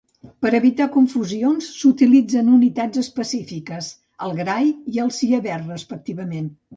Per 0.43 0.51
evitar 0.59 0.85
confusions 0.93 1.67
s'utilitzen 1.81 2.49
unitats 2.59 3.01
específiques, 3.01 3.89
el 4.29 4.33
gray 4.39 4.73
i 4.97 5.03
el 5.05 5.13
sievert 5.19 5.69
respectivament. 5.75 6.49